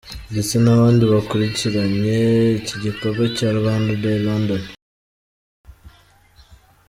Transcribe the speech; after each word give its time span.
ndetse 0.31 0.53
nabandi 0.63 1.03
bakurikiranye 1.13 2.17
iki 2.59 2.75
gikorwa 2.83 3.23
cya 3.37 3.49
Rwanda 3.57 3.91
Day 4.03 4.19
London. 4.27 4.63